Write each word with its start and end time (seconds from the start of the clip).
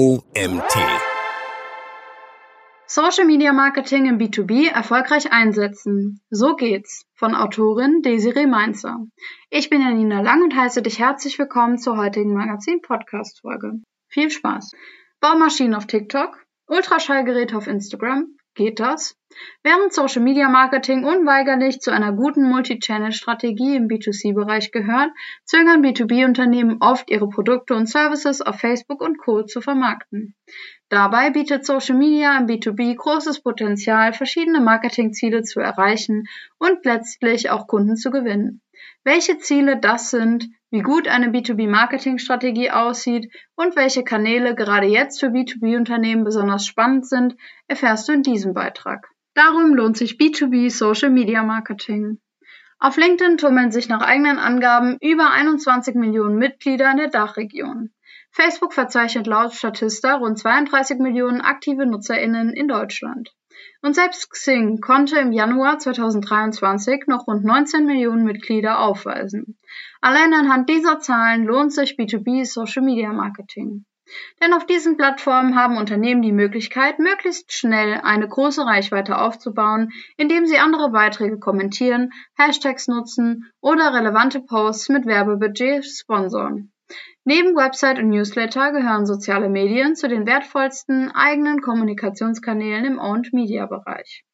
OMT. 0.00 0.74
Social 2.86 3.26
Media 3.26 3.52
Marketing 3.52 4.06
im 4.06 4.16
B2B 4.16 4.70
erfolgreich 4.70 5.30
einsetzen. 5.30 6.22
So 6.30 6.56
geht's. 6.56 7.04
Von 7.12 7.34
Autorin 7.34 8.00
Desiree 8.00 8.46
Mainzer. 8.46 8.96
Ich 9.50 9.68
bin 9.68 9.82
Janina 9.82 10.22
Lang 10.22 10.42
und 10.42 10.56
heiße 10.56 10.80
dich 10.80 10.98
herzlich 10.98 11.38
willkommen 11.38 11.76
zur 11.76 11.98
heutigen 11.98 12.32
Magazin-Podcast-Folge. 12.32 13.82
Viel 14.08 14.30
Spaß. 14.30 14.72
Baumaschinen 15.20 15.74
auf 15.74 15.86
TikTok, 15.86 16.46
Ultraschallgeräte 16.66 17.54
auf 17.54 17.66
Instagram, 17.66 18.38
Geht 18.54 18.80
das? 18.80 19.19
Während 19.62 19.92
Social 19.92 20.22
Media 20.22 20.48
Marketing 20.48 21.04
unweigerlich 21.04 21.80
zu 21.80 21.90
einer 21.90 22.12
guten 22.12 22.48
Multi-Channel-Strategie 22.48 23.76
im 23.76 23.88
B2C-Bereich 23.88 24.72
gehört, 24.72 25.10
zögern 25.44 25.84
B2B-Unternehmen 25.84 26.78
oft, 26.80 27.10
ihre 27.10 27.28
Produkte 27.28 27.74
und 27.74 27.86
Services 27.86 28.40
auf 28.40 28.58
Facebook 28.58 29.02
und 29.02 29.18
Co. 29.18 29.42
zu 29.42 29.60
vermarkten. 29.60 30.34
Dabei 30.88 31.28
bietet 31.28 31.66
Social 31.66 31.96
Media 31.96 32.38
im 32.38 32.46
B2B 32.46 32.96
großes 32.96 33.42
Potenzial, 33.42 34.14
verschiedene 34.14 34.60
Marketingziele 34.60 35.42
zu 35.42 35.60
erreichen 35.60 36.24
und 36.58 36.84
letztlich 36.86 37.50
auch 37.50 37.66
Kunden 37.66 37.96
zu 37.96 38.10
gewinnen. 38.10 38.62
Welche 39.04 39.36
Ziele 39.38 39.78
das 39.78 40.10
sind, 40.10 40.48
wie 40.70 40.80
gut 40.80 41.06
eine 41.06 41.28
B2B-Marketing-Strategie 41.28 42.70
aussieht 42.70 43.30
und 43.56 43.76
welche 43.76 44.04
Kanäle 44.04 44.54
gerade 44.54 44.86
jetzt 44.86 45.20
für 45.20 45.26
B2B-Unternehmen 45.26 46.24
besonders 46.24 46.64
spannend 46.64 47.06
sind, 47.06 47.36
erfährst 47.68 48.08
du 48.08 48.12
in 48.12 48.22
diesem 48.22 48.54
Beitrag. 48.54 49.06
Darum 49.42 49.74
lohnt 49.74 49.96
sich 49.96 50.18
B2B 50.18 50.68
Social 50.70 51.08
Media 51.08 51.42
Marketing. 51.42 52.20
Auf 52.78 52.98
LinkedIn 52.98 53.38
tummeln 53.38 53.72
sich 53.72 53.88
nach 53.88 54.02
eigenen 54.02 54.38
Angaben 54.38 54.98
über 55.00 55.30
21 55.30 55.94
Millionen 55.94 56.36
Mitglieder 56.36 56.90
in 56.90 56.98
der 56.98 57.08
Dachregion. 57.08 57.88
Facebook 58.32 58.74
verzeichnet 58.74 59.26
laut 59.26 59.54
Statista 59.54 60.16
rund 60.16 60.38
32 60.38 60.98
Millionen 60.98 61.40
aktive 61.40 61.86
NutzerInnen 61.86 62.50
in 62.50 62.68
Deutschland. 62.68 63.34
Und 63.80 63.94
selbst 63.94 64.28
Xing 64.28 64.82
konnte 64.82 65.18
im 65.18 65.32
Januar 65.32 65.78
2023 65.78 67.04
noch 67.06 67.26
rund 67.26 67.42
19 67.42 67.86
Millionen 67.86 68.24
Mitglieder 68.24 68.80
aufweisen. 68.80 69.58
Allein 70.02 70.34
anhand 70.34 70.68
dieser 70.68 71.00
Zahlen 71.00 71.46
lohnt 71.46 71.72
sich 71.72 71.92
B2B 71.92 72.44
Social 72.44 72.82
Media 72.82 73.10
Marketing. 73.10 73.86
Denn 74.42 74.52
auf 74.52 74.66
diesen 74.66 74.96
Plattformen 74.96 75.56
haben 75.56 75.76
Unternehmen 75.76 76.22
die 76.22 76.32
Möglichkeit, 76.32 76.98
möglichst 76.98 77.52
schnell 77.52 78.00
eine 78.02 78.28
große 78.28 78.64
Reichweite 78.64 79.18
aufzubauen, 79.18 79.90
indem 80.16 80.46
sie 80.46 80.58
andere 80.58 80.90
Beiträge 80.90 81.38
kommentieren, 81.38 82.12
Hashtags 82.36 82.88
nutzen 82.88 83.50
oder 83.60 83.94
relevante 83.94 84.40
Posts 84.40 84.88
mit 84.88 85.06
Werbebudget 85.06 85.84
sponsoren. 85.84 86.72
Neben 87.24 87.54
Website 87.54 87.98
und 87.98 88.08
Newsletter 88.08 88.72
gehören 88.72 89.06
soziale 89.06 89.48
Medien 89.48 89.94
zu 89.94 90.08
den 90.08 90.26
wertvollsten 90.26 91.10
eigenen 91.12 91.60
Kommunikationskanälen 91.60 92.84
im 92.84 92.98
Owned-Media-Bereich. 92.98 94.24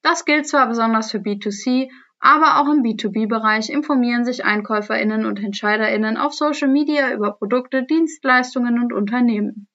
Das 0.00 0.24
gilt 0.24 0.46
zwar 0.46 0.68
besonders 0.68 1.10
für 1.10 1.18
B2C, 1.18 1.90
aber 2.18 2.60
auch 2.60 2.72
im 2.72 2.82
B2B-Bereich 2.82 3.70
informieren 3.70 4.24
sich 4.24 4.44
Einkäuferinnen 4.44 5.26
und 5.26 5.42
Entscheiderinnen 5.42 6.16
auf 6.16 6.32
Social 6.34 6.68
Media 6.68 7.12
über 7.12 7.32
Produkte, 7.32 7.84
Dienstleistungen 7.84 8.80
und 8.80 8.92
Unternehmen. 8.92 9.68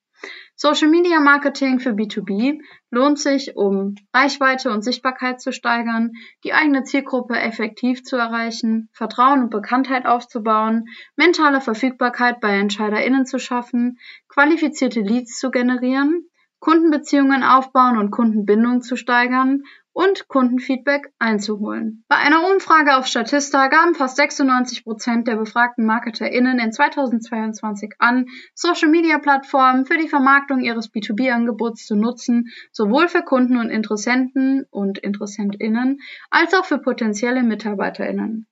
Social 0.56 0.90
Media 0.90 1.20
Marketing 1.20 1.80
für 1.80 1.90
B2B 1.90 2.60
lohnt 2.92 3.18
sich, 3.18 3.56
um 3.56 3.96
Reichweite 4.14 4.70
und 4.70 4.84
Sichtbarkeit 4.84 5.42
zu 5.42 5.52
steigern, 5.52 6.12
die 6.44 6.54
eigene 6.54 6.84
Zielgruppe 6.84 7.34
effektiv 7.34 8.04
zu 8.04 8.16
erreichen, 8.18 8.88
Vertrauen 8.94 9.42
und 9.42 9.50
Bekanntheit 9.50 10.06
aufzubauen, 10.06 10.86
mentale 11.16 11.62
Verfügbarkeit 11.62 12.40
bei 12.42 12.60
EntscheiderInnen 12.60 13.26
zu 13.26 13.40
schaffen, 13.40 13.98
qualifizierte 14.30 15.02
Leads 15.02 15.40
zu 15.40 15.50
generieren, 15.50 16.30
Kundenbeziehungen 16.60 17.42
aufbauen 17.42 17.98
und 17.98 18.12
Kundenbindung 18.12 18.84
zu 18.84 18.96
steigern 18.96 19.64
und 19.94 20.28
Kundenfeedback 20.28 21.12
einzuholen. 21.20 22.04
Bei 22.08 22.16
einer 22.16 22.50
Umfrage 22.50 22.96
auf 22.98 23.08
Statista 23.08 23.68
gaben 23.68 23.94
fast 23.94 24.16
96 24.16 24.84
Prozent 24.84 25.28
der 25.28 25.36
befragten 25.36 25.86
MarketerInnen 25.86 26.60
in 26.60 26.72
2022 26.72 27.94
an, 28.00 28.28
Social-Media-Plattformen 28.56 29.86
für 29.86 29.98
die 29.98 30.08
Vermarktung 30.08 30.62
ihres 30.62 30.92
B2B-Angebots 30.94 31.86
zu 31.86 31.96
nutzen, 31.96 32.50
sowohl 32.72 33.10
für 33.10 33.24
Kunden 33.24 33.58
und 33.58 33.70
Interessenten 33.70 34.66
und 34.70 34.98
InteressentInnen 34.98 36.00
als 36.30 36.54
auch 36.54 36.66
für 36.66 36.78
potenzielle 36.78 37.44
MitarbeiterInnen. 37.44 38.48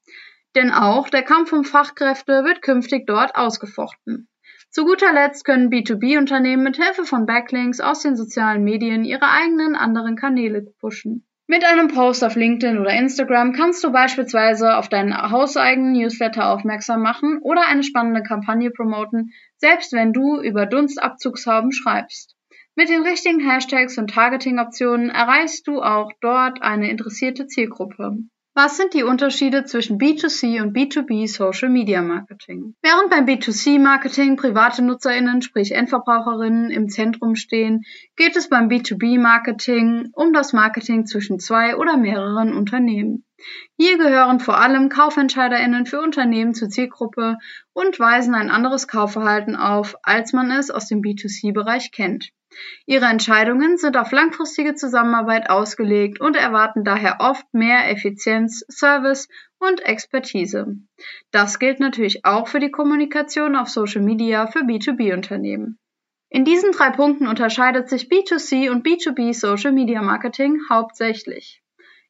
Denn 0.55 0.71
auch 0.71 1.09
der 1.09 1.23
Kampf 1.23 1.53
um 1.53 1.63
Fachkräfte 1.63 2.43
wird 2.43 2.61
künftig 2.61 3.05
dort 3.07 3.35
ausgefochten. 3.35 4.27
Zu 4.71 4.85
guter 4.85 5.13
Letzt 5.13 5.45
können 5.45 5.71
B2B-Unternehmen 5.71 6.63
mit 6.63 6.75
Hilfe 6.75 7.03
von 7.03 7.25
Backlinks 7.25 7.79
aus 7.79 8.01
den 8.01 8.15
sozialen 8.15 8.63
Medien 8.63 9.03
ihre 9.03 9.29
eigenen 9.29 9.75
anderen 9.75 10.15
Kanäle 10.15 10.61
pushen. 10.79 11.25
Mit 11.51 11.65
einem 11.65 11.87
Post 11.87 12.23
auf 12.23 12.35
LinkedIn 12.35 12.77
oder 12.77 12.91
Instagram 12.91 13.53
kannst 13.53 13.83
du 13.83 13.91
beispielsweise 13.91 14.77
auf 14.77 14.87
deinen 14.87 15.19
hauseigenen 15.31 15.93
Newsletter 15.93 16.51
aufmerksam 16.51 17.01
machen 17.01 17.39
oder 17.41 17.65
eine 17.67 17.81
spannende 17.81 18.21
Kampagne 18.21 18.69
promoten, 18.69 19.31
selbst 19.57 19.91
wenn 19.91 20.13
du 20.13 20.39
über 20.39 20.67
Dunstabzugshauben 20.67 21.71
schreibst. 21.71 22.35
Mit 22.75 22.89
den 22.89 23.01
richtigen 23.01 23.39
Hashtags 23.39 23.97
und 23.97 24.11
Targeting-Optionen 24.11 25.09
erreichst 25.09 25.67
du 25.67 25.81
auch 25.81 26.11
dort 26.21 26.61
eine 26.61 26.87
interessierte 26.87 27.47
Zielgruppe. 27.47 28.15
Was 28.55 28.77
sind 28.77 28.93
die 28.93 29.03
Unterschiede 29.03 29.63
zwischen 29.63 29.99
B2C 29.99 30.61
und 30.61 30.75
B2B 30.75 31.27
Social 31.27 31.69
Media 31.69 32.01
Marketing? 32.01 32.75
Während 32.81 33.09
beim 33.09 33.25
B2C 33.25 33.79
Marketing 33.79 34.37
private 34.37 34.81
Nutzerinnen, 34.81 35.41
sprich 35.41 35.71
Endverbraucherinnen 35.71 36.71
im 36.71 36.89
Zentrum 36.89 37.35
stehen, 37.35 37.83
geht 38.15 38.35
es 38.35 38.49
beim 38.49 38.67
B2B 38.67 39.19
Marketing 39.19 40.09
um 40.13 40.33
das 40.33 40.51
Marketing 40.51 41.05
zwischen 41.05 41.39
zwei 41.39 41.77
oder 41.77 41.95
mehreren 41.95 42.53
Unternehmen. 42.53 43.23
Hier 43.77 43.97
gehören 43.97 44.39
vor 44.39 44.59
allem 44.59 44.89
Kaufentscheiderinnen 44.89 45.85
für 45.85 46.01
Unternehmen 46.01 46.53
zur 46.53 46.69
Zielgruppe 46.69 47.37
und 47.73 47.99
weisen 47.99 48.35
ein 48.35 48.49
anderes 48.49 48.87
Kaufverhalten 48.87 49.55
auf, 49.55 49.95
als 50.03 50.33
man 50.33 50.51
es 50.51 50.71
aus 50.71 50.87
dem 50.87 51.01
B2C-Bereich 51.01 51.91
kennt. 51.91 52.31
Ihre 52.85 53.05
Entscheidungen 53.05 53.77
sind 53.77 53.97
auf 53.97 54.11
langfristige 54.11 54.75
Zusammenarbeit 54.75 55.49
ausgelegt 55.49 56.19
und 56.19 56.35
erwarten 56.35 56.83
daher 56.83 57.17
oft 57.19 57.45
mehr 57.53 57.89
Effizienz, 57.89 58.65
Service 58.69 59.27
und 59.59 59.81
Expertise. 59.81 60.77
Das 61.31 61.59
gilt 61.59 61.79
natürlich 61.79 62.25
auch 62.25 62.47
für 62.47 62.59
die 62.59 62.71
Kommunikation 62.71 63.55
auf 63.55 63.69
Social 63.69 64.01
Media 64.01 64.47
für 64.47 64.59
B2B-Unternehmen. 64.59 65.77
In 66.29 66.45
diesen 66.45 66.71
drei 66.71 66.91
Punkten 66.91 67.27
unterscheidet 67.27 67.89
sich 67.89 68.09
B2C 68.09 68.69
und 68.69 68.85
B2B 68.85 69.33
Social 69.33 69.71
Media 69.71 70.01
Marketing 70.01 70.59
hauptsächlich. 70.69 71.61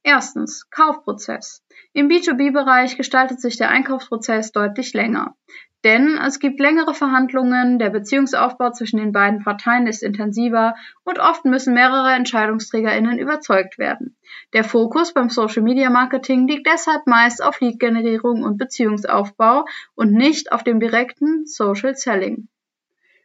Erstens 0.04 0.70
Kaufprozess. 0.70 1.64
Im 1.94 2.08
B2B-Bereich 2.08 2.98
gestaltet 2.98 3.42
sich 3.42 3.58
der 3.58 3.70
Einkaufsprozess 3.70 4.52
deutlich 4.52 4.94
länger. 4.94 5.36
Denn 5.84 6.18
es 6.18 6.40
gibt 6.40 6.60
längere 6.60 6.94
Verhandlungen, 6.94 7.80
der 7.80 7.90
Beziehungsaufbau 7.90 8.72
zwischen 8.72 8.98
den 8.98 9.14
beiden 9.14 9.44
Parteien 9.44 9.88
ist 9.88 10.04
intensiver 10.04 10.76
und 11.06 11.20
oft 11.20 11.46
müssen 11.46 11.74
mehrere 11.74 12.12
Entscheidungsträgerinnen 12.14 13.18
überzeugt 13.18 13.78
werden. 13.78 14.18
Der 14.54 14.66
Fokus 14.66 15.14
beim 15.14 15.30
Social 15.30 15.64
Media 15.64 15.90
Marketing 15.90 16.48
liegt 16.48 16.68
deshalb 16.68 17.08
meist 17.08 17.42
auf 17.42 17.62
Lead-Generierung 17.62 18.44
und 18.44 18.58
Beziehungsaufbau 18.58 19.66
und 19.96 20.12
nicht 20.12 20.52
auf 20.52 20.64
dem 20.64 20.82
direkten 20.82 21.46
Social 21.46 21.96
Selling. 21.96 22.50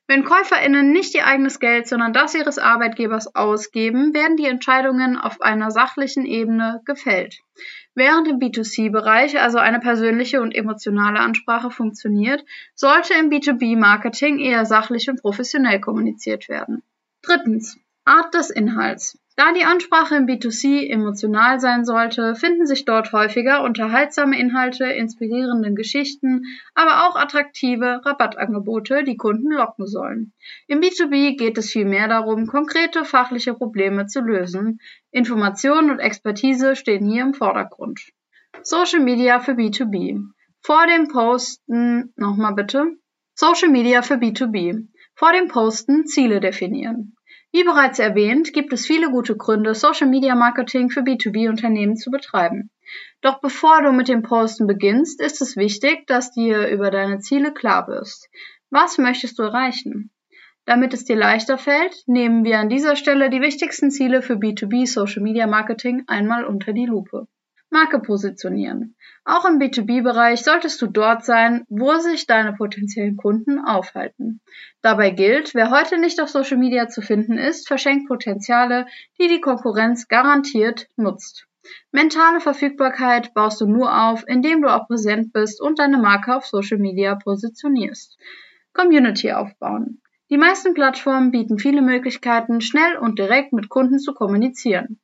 Wenn 0.06 0.24
KäuferInnen 0.24 0.92
nicht 0.92 1.14
ihr 1.14 1.26
eigenes 1.26 1.60
Geld, 1.60 1.88
sondern 1.88 2.12
das 2.12 2.34
ihres 2.34 2.58
Arbeitgebers 2.58 3.34
ausgeben, 3.34 4.12
werden 4.12 4.36
die 4.36 4.44
Entscheidungen 4.44 5.16
auf 5.16 5.40
einer 5.40 5.70
sachlichen 5.70 6.26
Ebene 6.26 6.82
gefällt. 6.84 7.38
Während 7.94 8.28
im 8.28 8.38
B2C-Bereich 8.38 9.40
also 9.40 9.58
eine 9.58 9.80
persönliche 9.80 10.42
und 10.42 10.54
emotionale 10.54 11.20
Ansprache 11.20 11.70
funktioniert, 11.70 12.44
sollte 12.74 13.14
im 13.14 13.30
B2B-Marketing 13.30 14.40
eher 14.40 14.66
sachlich 14.66 15.08
und 15.08 15.22
professionell 15.22 15.80
kommuniziert 15.80 16.48
werden. 16.50 16.82
Drittens. 17.22 17.78
Art 18.04 18.34
des 18.34 18.50
Inhalts. 18.50 19.18
Da 19.36 19.52
die 19.52 19.64
Ansprache 19.64 20.14
im 20.14 20.26
B2C 20.26 20.88
emotional 20.88 21.58
sein 21.58 21.84
sollte, 21.84 22.36
finden 22.36 22.66
sich 22.66 22.84
dort 22.84 23.12
häufiger 23.12 23.64
unterhaltsame 23.64 24.38
Inhalte, 24.38 24.84
inspirierende 24.84 25.74
Geschichten, 25.74 26.44
aber 26.74 27.08
auch 27.08 27.16
attraktive 27.16 28.00
Rabattangebote, 28.04 29.02
die 29.02 29.16
Kunden 29.16 29.50
locken 29.50 29.88
sollen. 29.88 30.32
Im 30.68 30.80
B2B 30.80 31.36
geht 31.36 31.58
es 31.58 31.70
vielmehr 31.72 32.06
darum, 32.06 32.46
konkrete 32.46 33.04
fachliche 33.04 33.54
Probleme 33.54 34.06
zu 34.06 34.20
lösen. 34.20 34.78
Information 35.10 35.90
und 35.90 35.98
Expertise 35.98 36.76
stehen 36.76 37.04
hier 37.04 37.24
im 37.24 37.34
Vordergrund. 37.34 38.00
Social 38.62 39.00
Media 39.00 39.40
für 39.40 39.52
B2B. 39.52 40.28
Vor 40.60 40.86
dem 40.86 41.08
Posten, 41.08 42.12
nochmal 42.14 42.54
bitte. 42.54 42.86
Social 43.34 43.68
Media 43.68 44.02
für 44.02 44.14
B2B. 44.14 44.86
Vor 45.16 45.32
dem 45.32 45.48
Posten 45.48 46.06
Ziele 46.06 46.38
definieren. 46.38 47.16
Wie 47.54 47.62
bereits 47.62 48.00
erwähnt, 48.00 48.52
gibt 48.52 48.72
es 48.72 48.84
viele 48.84 49.12
gute 49.12 49.36
Gründe, 49.36 49.76
Social 49.76 50.08
Media 50.08 50.34
Marketing 50.34 50.90
für 50.90 51.02
B2B-Unternehmen 51.02 51.96
zu 51.96 52.10
betreiben. 52.10 52.68
Doch 53.20 53.40
bevor 53.40 53.80
du 53.80 53.92
mit 53.92 54.08
dem 54.08 54.22
Posten 54.22 54.66
beginnst, 54.66 55.20
ist 55.20 55.40
es 55.40 55.56
wichtig, 55.56 56.04
dass 56.08 56.32
dir 56.32 56.66
über 56.66 56.90
deine 56.90 57.20
Ziele 57.20 57.54
klar 57.54 57.86
wirst. 57.86 58.28
Was 58.70 58.98
möchtest 58.98 59.38
du 59.38 59.44
erreichen? 59.44 60.10
Damit 60.64 60.94
es 60.94 61.04
dir 61.04 61.14
leichter 61.14 61.56
fällt, 61.56 61.94
nehmen 62.08 62.44
wir 62.44 62.58
an 62.58 62.68
dieser 62.68 62.96
Stelle 62.96 63.30
die 63.30 63.40
wichtigsten 63.40 63.92
Ziele 63.92 64.20
für 64.20 64.34
B2B 64.34 64.88
Social 64.88 65.22
Media 65.22 65.46
Marketing 65.46 66.02
einmal 66.08 66.44
unter 66.46 66.72
die 66.72 66.86
Lupe. 66.86 67.28
Marke 67.74 67.98
positionieren. 67.98 68.94
Auch 69.24 69.44
im 69.44 69.58
B2B-Bereich 69.58 70.42
solltest 70.42 70.80
du 70.80 70.86
dort 70.86 71.24
sein, 71.24 71.64
wo 71.68 71.92
sich 71.98 72.28
deine 72.28 72.52
potenziellen 72.52 73.16
Kunden 73.16 73.58
aufhalten. 73.58 74.40
Dabei 74.80 75.10
gilt, 75.10 75.56
wer 75.56 75.72
heute 75.72 75.98
nicht 75.98 76.20
auf 76.20 76.28
Social 76.28 76.56
Media 76.56 76.86
zu 76.86 77.02
finden 77.02 77.36
ist, 77.36 77.66
verschenkt 77.66 78.06
Potenziale, 78.06 78.86
die 79.20 79.26
die 79.26 79.40
Konkurrenz 79.40 80.06
garantiert 80.06 80.86
nutzt. 80.94 81.48
Mentale 81.90 82.38
Verfügbarkeit 82.40 83.34
baust 83.34 83.60
du 83.60 83.66
nur 83.66 83.92
auf, 84.08 84.22
indem 84.28 84.62
du 84.62 84.68
auch 84.68 84.86
präsent 84.86 85.32
bist 85.32 85.60
und 85.60 85.80
deine 85.80 85.98
Marke 85.98 86.36
auf 86.36 86.46
Social 86.46 86.78
Media 86.78 87.16
positionierst. 87.16 88.16
Community 88.72 89.32
aufbauen. 89.32 90.00
Die 90.34 90.38
meisten 90.38 90.74
Plattformen 90.74 91.30
bieten 91.30 91.60
viele 91.60 91.80
Möglichkeiten, 91.80 92.60
schnell 92.60 92.96
und 92.96 93.20
direkt 93.20 93.52
mit 93.52 93.68
Kunden 93.68 94.00
zu 94.00 94.14
kommunizieren. 94.14 94.98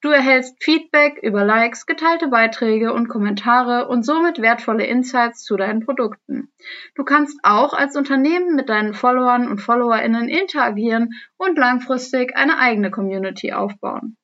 Du 0.00 0.10
erhältst 0.10 0.62
Feedback 0.62 1.18
über 1.24 1.44
Likes, 1.44 1.86
geteilte 1.86 2.28
Beiträge 2.28 2.92
und 2.92 3.08
Kommentare 3.08 3.88
und 3.88 4.04
somit 4.04 4.40
wertvolle 4.40 4.86
Insights 4.86 5.42
zu 5.42 5.56
deinen 5.56 5.84
Produkten. 5.84 6.52
Du 6.94 7.02
kannst 7.02 7.40
auch 7.42 7.72
als 7.74 7.96
Unternehmen 7.96 8.54
mit 8.54 8.68
deinen 8.68 8.94
Followern 8.94 9.48
und 9.48 9.58
Followerinnen 9.58 10.28
interagieren 10.28 11.14
und 11.36 11.58
langfristig 11.58 12.36
eine 12.36 12.60
eigene 12.60 12.92
Community 12.92 13.52
aufbauen. 13.52 14.16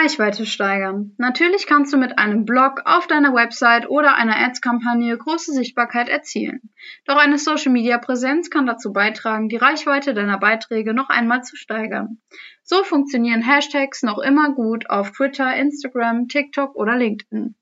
Reichweite 0.00 0.46
steigern. 0.46 1.14
Natürlich 1.18 1.66
kannst 1.66 1.92
du 1.92 1.96
mit 1.96 2.18
einem 2.18 2.44
Blog 2.44 2.82
auf 2.84 3.08
deiner 3.08 3.34
Website 3.34 3.90
oder 3.90 4.14
einer 4.14 4.38
Ads-Kampagne 4.38 5.16
große 5.16 5.52
Sichtbarkeit 5.52 6.08
erzielen. 6.08 6.60
Doch 7.04 7.16
eine 7.16 7.38
Social-Media-Präsenz 7.38 8.48
kann 8.50 8.66
dazu 8.66 8.92
beitragen, 8.92 9.48
die 9.48 9.56
Reichweite 9.56 10.14
deiner 10.14 10.38
Beiträge 10.38 10.94
noch 10.94 11.08
einmal 11.08 11.42
zu 11.42 11.56
steigern. 11.56 12.20
So 12.62 12.84
funktionieren 12.84 13.42
Hashtags 13.42 14.02
noch 14.02 14.18
immer 14.18 14.52
gut 14.52 14.88
auf 14.88 15.10
Twitter, 15.10 15.56
Instagram, 15.56 16.28
TikTok 16.28 16.76
oder 16.76 16.96
LinkedIn. 16.96 17.56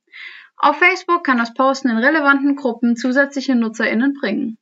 Auf 0.59 0.79
Facebook 0.79 1.25
kann 1.25 1.39
das 1.39 1.55
Posten 1.55 1.89
in 1.89 1.97
relevanten 1.97 2.57
Gruppen 2.57 2.97
zusätzliche 2.97 3.55
NutzerInnen 3.55 4.15
bringen. 4.21 4.59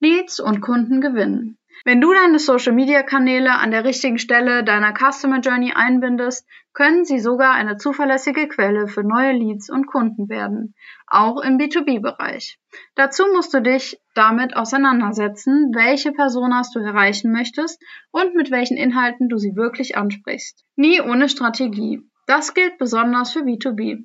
Leads 0.00 0.40
und 0.40 0.60
Kunden 0.60 1.00
gewinnen. 1.00 1.57
Wenn 1.88 2.02
du 2.02 2.12
deine 2.12 2.38
Social-Media-Kanäle 2.38 3.50
an 3.50 3.70
der 3.70 3.82
richtigen 3.82 4.18
Stelle 4.18 4.62
deiner 4.62 4.92
Customer 4.92 5.40
Journey 5.40 5.72
einbindest, 5.74 6.46
können 6.74 7.06
sie 7.06 7.18
sogar 7.18 7.54
eine 7.54 7.78
zuverlässige 7.78 8.46
Quelle 8.46 8.88
für 8.88 9.02
neue 9.02 9.32
Leads 9.32 9.70
und 9.70 9.86
Kunden 9.86 10.28
werden, 10.28 10.74
auch 11.06 11.40
im 11.40 11.56
B2B-Bereich. 11.56 12.58
Dazu 12.94 13.24
musst 13.32 13.54
du 13.54 13.62
dich 13.62 13.98
damit 14.14 14.54
auseinandersetzen, 14.54 15.72
welche 15.74 16.12
Personas 16.12 16.70
du 16.72 16.80
erreichen 16.80 17.32
möchtest 17.32 17.82
und 18.10 18.34
mit 18.34 18.50
welchen 18.50 18.76
Inhalten 18.76 19.30
du 19.30 19.38
sie 19.38 19.56
wirklich 19.56 19.96
ansprichst. 19.96 20.66
Nie 20.76 21.00
ohne 21.00 21.30
Strategie. 21.30 22.02
Das 22.26 22.52
gilt 22.52 22.76
besonders 22.76 23.32
für 23.32 23.40
B2B. 23.40 24.04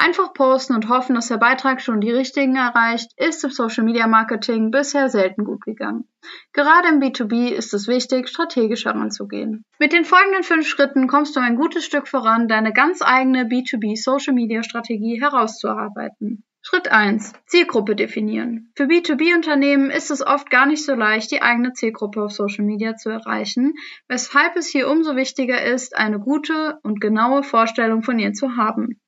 Einfach 0.00 0.32
posten 0.32 0.74
und 0.74 0.88
hoffen, 0.88 1.16
dass 1.16 1.26
der 1.26 1.38
Beitrag 1.38 1.80
schon 1.80 2.00
die 2.00 2.12
richtigen 2.12 2.54
erreicht, 2.54 3.10
ist 3.16 3.42
im 3.42 3.50
Social 3.50 3.82
Media 3.82 4.06
Marketing 4.06 4.70
bisher 4.70 5.08
selten 5.08 5.44
gut 5.44 5.62
gegangen. 5.64 6.08
Gerade 6.52 6.86
im 6.86 7.00
B2B 7.00 7.48
ist 7.48 7.74
es 7.74 7.88
wichtig, 7.88 8.28
strategisch 8.28 8.84
heranzugehen. 8.84 9.64
Mit 9.80 9.92
den 9.92 10.04
folgenden 10.04 10.44
fünf 10.44 10.68
Schritten 10.68 11.08
kommst 11.08 11.34
du 11.34 11.40
ein 11.40 11.56
gutes 11.56 11.84
Stück 11.84 12.06
voran, 12.06 12.46
deine 12.46 12.72
ganz 12.72 13.02
eigene 13.02 13.42
B2B 13.42 14.00
Social 14.00 14.34
Media 14.34 14.62
Strategie 14.62 15.20
herauszuarbeiten. 15.20 16.44
Schritt 16.60 16.90
1. 16.90 17.34
Zielgruppe 17.46 17.94
definieren. 17.94 18.72
Für 18.74 18.84
B2B-Unternehmen 18.84 19.90
ist 19.90 20.10
es 20.10 20.26
oft 20.26 20.50
gar 20.50 20.66
nicht 20.66 20.84
so 20.84 20.94
leicht, 20.94 21.30
die 21.30 21.40
eigene 21.40 21.72
Zielgruppe 21.72 22.22
auf 22.22 22.32
Social 22.32 22.64
Media 22.64 22.96
zu 22.96 23.10
erreichen, 23.10 23.74
weshalb 24.08 24.56
es 24.56 24.66
hier 24.68 24.88
umso 24.88 25.14
wichtiger 25.14 25.62
ist, 25.62 25.96
eine 25.96 26.18
gute 26.18 26.78
und 26.82 27.00
genaue 27.00 27.44
Vorstellung 27.44 28.02
von 28.02 28.18
ihr 28.18 28.32
zu 28.32 28.56
haben. 28.56 29.00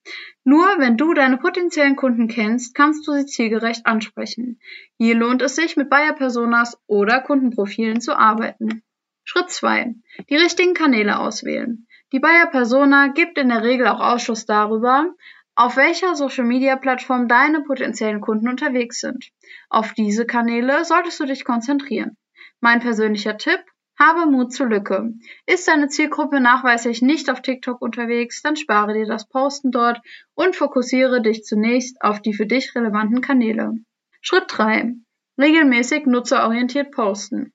Nur 0.45 0.67
wenn 0.79 0.97
du 0.97 1.13
deine 1.13 1.39
potenziellen 1.39 1.97
Kunden 1.97 2.29
kennst, 2.29 2.75
kannst 2.75 3.07
du 3.07 3.13
sie 3.13 3.27
zielgerecht 3.27 3.85
ansprechen. 3.85 4.61
Hier 4.97 5.17
lohnt 5.17 5.43
es 5.43 5.57
sich, 5.57 5.77
mit 5.77 5.91
Buyer-Personas 5.91 6.79
oder 6.87 7.21
Kundenprofilen 7.21 8.01
zu 8.01 8.17
arbeiten. 8.17 8.83
Schritt 9.25 9.51
2. 9.51 9.97
Die 10.31 10.37
richtigen 10.37 10.75
Kanäle 10.75 11.19
auswählen. 11.19 11.87
Die 12.13 12.21
Buyer-Persona 12.21 13.09
gibt 13.09 13.39
in 13.39 13.49
der 13.49 13.63
Regel 13.63 13.87
auch 13.87 14.01
Ausschuss 14.01 14.47
darüber, 14.47 15.15
auf 15.55 15.77
welcher 15.77 16.15
Social-Media-Plattform 16.15 17.29
deine 17.29 17.63
potenziellen 17.63 18.21
Kunden 18.21 18.49
unterwegs 18.49 19.01
sind. 19.01 19.31
Auf 19.69 19.93
diese 19.93 20.27
Kanäle 20.27 20.85
solltest 20.85 21.21
du 21.21 21.27
dich 21.27 21.45
konzentrieren. 21.45 22.17
Mein 22.61 22.81
persönlicher 22.81 23.37
Tipp, 23.37 23.61
habe 24.01 24.31
Mut 24.31 24.53
zur 24.53 24.69
Lücke. 24.69 25.13
Ist 25.47 25.69
deine 25.69 25.89
Zielgruppe 25.89 26.41
nachweislich 26.41 27.03
nicht 27.03 27.31
auf 27.31 27.43
TikTok 27.43 27.83
unterwegs, 27.83 28.41
dann 28.41 28.57
spare 28.57 28.95
dir 28.95 29.07
das 29.07 29.29
Posten 29.29 29.71
dort 29.71 30.01
und 30.35 30.57
fokussiere 30.57 31.21
dich 31.21 31.45
zunächst 31.45 32.01
auf 32.01 32.23
die 32.23 32.33
für 32.33 32.47
dich 32.47 32.75
relevanten 32.75 33.21
Kanäle. 33.21 33.75
Schritt 34.23 34.45
3. 34.49 34.95
Regelmäßig 35.39 36.07
nutzerorientiert 36.07 36.93
posten. 36.93 37.53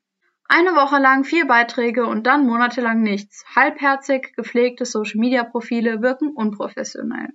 Eine 0.47 0.75
Woche 0.75 0.99
lang 0.99 1.23
vier 1.23 1.47
Beiträge 1.47 2.05
und 2.05 2.27
dann 2.27 2.45
monatelang 2.45 3.01
nichts. 3.01 3.43
Halbherzig 3.55 4.33
gepflegte 4.35 4.85
Social-Media-Profile 4.85 6.03
wirken 6.03 6.29
unprofessionell. 6.29 7.29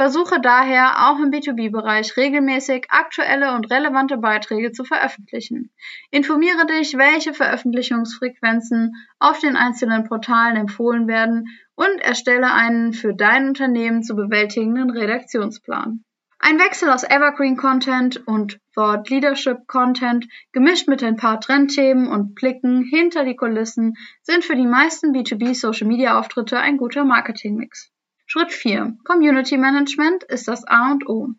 Versuche 0.00 0.40
daher 0.40 1.10
auch 1.10 1.18
im 1.18 1.30
B2B-Bereich 1.30 2.16
regelmäßig 2.16 2.86
aktuelle 2.88 3.52
und 3.54 3.70
relevante 3.70 4.16
Beiträge 4.16 4.72
zu 4.72 4.82
veröffentlichen. 4.82 5.70
Informiere 6.10 6.64
dich, 6.64 6.96
welche 6.96 7.34
Veröffentlichungsfrequenzen 7.34 8.94
auf 9.18 9.40
den 9.40 9.56
einzelnen 9.56 10.04
Portalen 10.04 10.56
empfohlen 10.56 11.06
werden 11.06 11.48
und 11.74 12.00
erstelle 12.00 12.50
einen 12.50 12.94
für 12.94 13.12
dein 13.12 13.48
Unternehmen 13.48 14.02
zu 14.02 14.16
bewältigenden 14.16 14.88
Redaktionsplan. 14.88 16.02
Ein 16.38 16.58
Wechsel 16.58 16.88
aus 16.88 17.04
Evergreen 17.04 17.58
Content 17.58 18.26
und 18.26 18.58
Thought 18.74 19.10
Leadership 19.10 19.66
Content 19.66 20.24
gemischt 20.52 20.88
mit 20.88 21.04
ein 21.04 21.16
paar 21.16 21.40
Trendthemen 21.40 22.08
und 22.08 22.34
Blicken 22.34 22.84
hinter 22.84 23.26
die 23.26 23.36
Kulissen 23.36 23.98
sind 24.22 24.44
für 24.44 24.56
die 24.56 24.66
meisten 24.66 25.14
B2B 25.14 25.54
Social 25.54 25.86
Media 25.86 26.18
Auftritte 26.18 26.58
ein 26.58 26.78
guter 26.78 27.04
Marketingmix. 27.04 27.92
Schritt 28.32 28.52
4. 28.52 28.96
Community 29.02 29.58
Management 29.58 30.22
ist 30.22 30.46
das 30.46 30.64
A 30.64 30.92
und 30.92 31.08
O. 31.08 31.30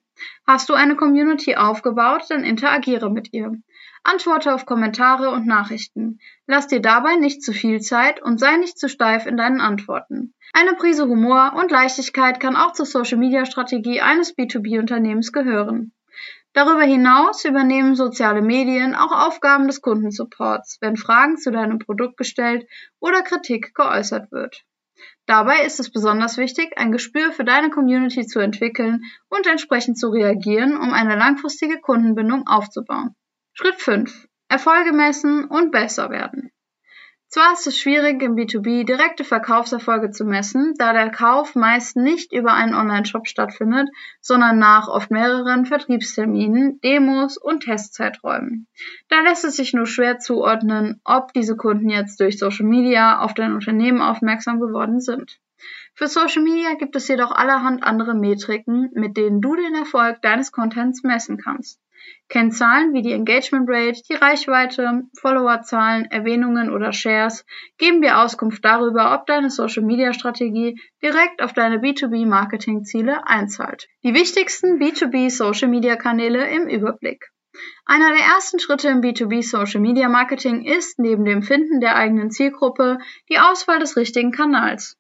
Hast 0.45 0.67
du 0.67 0.73
eine 0.73 0.97
Community 0.97 1.55
aufgebaut, 1.55 2.25
dann 2.27 2.43
interagiere 2.43 3.09
mit 3.09 3.31
ihr. 3.31 3.53
Antworte 4.03 4.53
auf 4.53 4.65
Kommentare 4.65 5.29
und 5.29 5.47
Nachrichten. 5.47 6.19
Lass 6.47 6.67
dir 6.67 6.81
dabei 6.81 7.15
nicht 7.15 7.43
zu 7.43 7.53
viel 7.53 7.79
Zeit 7.79 8.21
und 8.21 8.41
sei 8.41 8.57
nicht 8.57 8.77
zu 8.77 8.89
steif 8.89 9.25
in 9.25 9.37
deinen 9.37 9.61
Antworten. 9.61 10.33
Eine 10.51 10.73
Prise 10.73 11.07
Humor 11.07 11.53
und 11.55 11.71
Leichtigkeit 11.71 12.41
kann 12.41 12.57
auch 12.57 12.73
zur 12.73 12.85
Social 12.85 13.19
Media 13.19 13.45
Strategie 13.45 14.01
eines 14.01 14.35
B2B-Unternehmens 14.35 15.31
gehören. 15.31 15.93
Darüber 16.51 16.83
hinaus 16.83 17.45
übernehmen 17.45 17.95
soziale 17.95 18.41
Medien 18.41 18.95
auch 18.95 19.27
Aufgaben 19.27 19.67
des 19.67 19.79
Kundensupports, 19.79 20.79
wenn 20.81 20.97
Fragen 20.97 21.37
zu 21.37 21.51
deinem 21.51 21.79
Produkt 21.79 22.17
gestellt 22.17 22.67
oder 22.99 23.21
Kritik 23.21 23.73
geäußert 23.75 24.29
wird. 24.33 24.65
Dabei 25.27 25.63
ist 25.65 25.79
es 25.79 25.91
besonders 25.91 26.37
wichtig, 26.37 26.77
ein 26.77 26.91
Gespür 26.91 27.31
für 27.31 27.43
deine 27.43 27.69
Community 27.69 28.25
zu 28.25 28.39
entwickeln 28.39 29.03
und 29.29 29.47
entsprechend 29.47 29.97
zu 29.97 30.09
reagieren, 30.09 30.75
um 30.75 30.93
eine 30.93 31.15
langfristige 31.15 31.79
Kundenbindung 31.79 32.47
aufzubauen. 32.47 33.15
Schritt 33.53 33.75
5. 33.75 34.27
Erfolge 34.49 34.91
messen 34.91 35.45
und 35.45 35.71
besser 35.71 36.09
werden. 36.09 36.51
Zwar 37.33 37.53
ist 37.53 37.65
es 37.65 37.79
schwierig, 37.79 38.21
im 38.21 38.35
B2B 38.35 38.85
direkte 38.85 39.23
Verkaufserfolge 39.23 40.11
zu 40.11 40.25
messen, 40.25 40.73
da 40.77 40.91
der 40.91 41.09
Kauf 41.11 41.55
meist 41.55 41.95
nicht 41.95 42.33
über 42.33 42.53
einen 42.53 42.75
Online-Shop 42.75 43.25
stattfindet, 43.25 43.87
sondern 44.19 44.59
nach 44.59 44.89
oft 44.89 45.11
mehreren 45.11 45.65
Vertriebsterminen, 45.65 46.81
Demos 46.81 47.37
und 47.37 47.63
Testzeiträumen. 47.63 48.67
Da 49.07 49.21
lässt 49.21 49.45
es 49.45 49.55
sich 49.55 49.71
nur 49.71 49.85
schwer 49.85 50.19
zuordnen, 50.19 50.99
ob 51.05 51.31
diese 51.31 51.55
Kunden 51.55 51.89
jetzt 51.89 52.19
durch 52.19 52.37
Social 52.37 52.65
Media 52.65 53.21
auf 53.21 53.33
dein 53.33 53.53
Unternehmen 53.53 54.01
aufmerksam 54.01 54.59
geworden 54.59 54.99
sind. 54.99 55.39
Für 55.93 56.07
Social 56.07 56.43
Media 56.43 56.73
gibt 56.73 56.97
es 56.97 57.07
jedoch 57.07 57.31
allerhand 57.31 57.83
andere 57.83 58.13
Metriken, 58.13 58.89
mit 58.93 59.15
denen 59.15 59.39
du 59.39 59.55
den 59.55 59.75
Erfolg 59.75 60.21
deines 60.21 60.51
Contents 60.51 61.03
messen 61.03 61.37
kannst. 61.37 61.79
Kennzahlen 62.29 62.93
wie 62.93 63.01
die 63.01 63.11
Engagement 63.11 63.69
Rate, 63.69 64.01
die 64.09 64.13
Reichweite, 64.13 65.03
Followerzahlen, 65.19 66.05
Erwähnungen 66.05 66.71
oder 66.71 66.93
Shares 66.93 67.45
geben 67.77 68.01
dir 68.01 68.19
Auskunft 68.19 68.63
darüber, 68.63 69.13
ob 69.13 69.25
deine 69.25 69.49
Social 69.49 69.83
Media 69.83 70.13
Strategie 70.13 70.79
direkt 71.03 71.41
auf 71.41 71.53
deine 71.53 71.77
B2B 71.77 72.25
Marketing 72.25 72.83
Ziele 72.83 73.27
einzahlt. 73.27 73.87
Die 74.03 74.13
wichtigsten 74.13 74.79
B2B 74.79 75.29
Social 75.29 75.67
Media 75.67 75.95
Kanäle 75.95 76.47
im 76.49 76.67
Überblick. 76.67 77.31
Einer 77.85 78.09
der 78.09 78.25
ersten 78.25 78.59
Schritte 78.59 78.87
im 78.87 79.01
B2B 79.01 79.43
Social 79.43 79.81
Media 79.81 80.07
Marketing 80.07 80.63
ist 80.63 80.99
neben 80.99 81.25
dem 81.25 81.41
Finden 81.41 81.81
der 81.81 81.97
eigenen 81.97 82.31
Zielgruppe 82.31 82.99
die 83.29 83.39
Auswahl 83.39 83.79
des 83.79 83.97
richtigen 83.97 84.31
Kanals. 84.31 84.97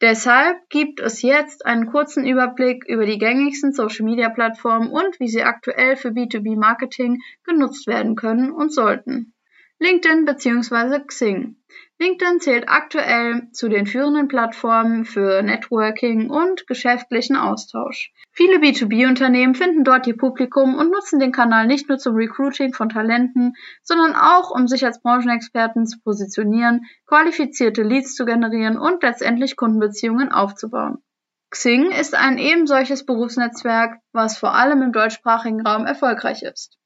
Deshalb 0.00 0.70
gibt 0.70 0.98
es 1.00 1.20
jetzt 1.20 1.66
einen 1.66 1.86
kurzen 1.86 2.26
Überblick 2.26 2.84
über 2.86 3.04
die 3.04 3.18
gängigsten 3.18 3.72
Social-Media-Plattformen 3.72 4.90
und 4.90 5.20
wie 5.20 5.28
sie 5.28 5.42
aktuell 5.42 5.96
für 5.96 6.08
B2B-Marketing 6.08 7.20
genutzt 7.44 7.86
werden 7.86 8.16
können 8.16 8.50
und 8.50 8.72
sollten. 8.72 9.34
LinkedIn 9.78 10.24
bzw. 10.24 11.00
Xing. 11.06 11.56
LinkedIn 12.00 12.40
zählt 12.40 12.64
aktuell 12.66 13.50
zu 13.52 13.68
den 13.68 13.84
führenden 13.84 14.26
Plattformen 14.26 15.04
für 15.04 15.42
Networking 15.42 16.30
und 16.30 16.66
geschäftlichen 16.66 17.36
Austausch. 17.36 18.10
Viele 18.32 18.56
B2B-Unternehmen 18.56 19.54
finden 19.54 19.84
dort 19.84 20.06
ihr 20.06 20.16
Publikum 20.16 20.76
und 20.76 20.90
nutzen 20.90 21.18
den 21.18 21.30
Kanal 21.30 21.66
nicht 21.66 21.90
nur 21.90 21.98
zum 21.98 22.14
Recruiting 22.14 22.72
von 22.72 22.88
Talenten, 22.88 23.52
sondern 23.82 24.14
auch, 24.14 24.50
um 24.50 24.66
sich 24.66 24.82
als 24.86 25.02
Branchenexperten 25.02 25.84
zu 25.84 26.00
positionieren, 26.00 26.86
qualifizierte 27.06 27.82
Leads 27.82 28.14
zu 28.14 28.24
generieren 28.24 28.78
und 28.78 29.02
letztendlich 29.02 29.56
Kundenbeziehungen 29.56 30.32
aufzubauen. 30.32 31.02
Xing 31.50 31.90
ist 31.90 32.14
ein 32.14 32.38
ebensolches 32.38 33.04
Berufsnetzwerk, 33.04 33.98
was 34.12 34.38
vor 34.38 34.54
allem 34.54 34.80
im 34.80 34.92
deutschsprachigen 34.92 35.66
Raum 35.66 35.84
erfolgreich 35.84 36.44
ist. 36.44 36.79